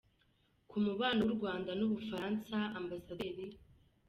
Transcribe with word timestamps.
Ku 0.69 0.75
mubano 0.85 1.19
w’u 1.27 1.33
Rwanda 1.37 1.71
n’u 1.79 1.87
Bufaransa, 1.91 2.57
Amb. 2.77 2.91